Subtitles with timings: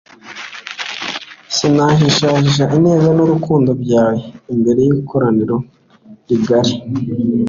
[1.55, 4.17] sinahishahisha ineza n’ukuri byawe
[4.53, 5.57] imbere y’ikoraniro
[6.27, 6.73] rigari